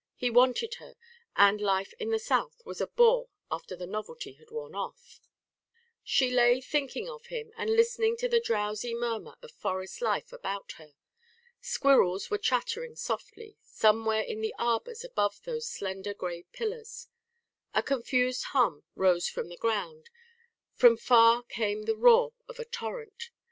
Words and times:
He 0.15 0.31
wanted 0.31 0.73
her, 0.79 0.95
and 1.35 1.61
life 1.61 1.93
in 1.99 2.09
the 2.09 2.17
South 2.17 2.59
was 2.65 2.81
a 2.81 2.87
bore 2.87 3.29
after 3.51 3.75
the 3.75 3.85
novelty 3.85 4.33
had 4.33 4.49
worn 4.49 4.73
off. 4.73 5.21
She 6.03 6.31
lay 6.31 6.59
thinking 6.59 7.07
of 7.07 7.27
him, 7.27 7.51
and 7.55 7.69
listening 7.75 8.17
to 8.17 8.27
the 8.27 8.39
drowsy 8.39 8.95
murmur 8.95 9.35
of 9.43 9.51
forest 9.51 10.01
life 10.01 10.33
about 10.33 10.71
her. 10.79 10.95
Squirrels 11.59 12.31
were 12.31 12.39
chattering 12.39 12.95
softly, 12.95 13.59
somewhere 13.61 14.23
in 14.23 14.41
the 14.41 14.55
arbours 14.57 15.03
above 15.03 15.43
those 15.43 15.69
slender 15.69 16.15
grey 16.15 16.45
pillars. 16.51 17.07
A 17.75 17.83
confused 17.83 18.45
hum 18.55 18.83
rose 18.95 19.29
from 19.29 19.49
the 19.49 19.55
ground; 19.57 20.09
from 20.73 20.97
far 20.97 21.43
came 21.43 21.83
the 21.83 21.95
roar 21.95 22.33
of 22.49 22.57
a 22.57 22.65
torrent. 22.65 23.29